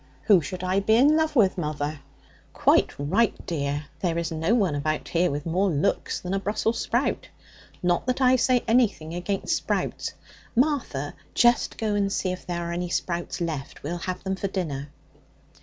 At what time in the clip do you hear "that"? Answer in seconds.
8.07-8.19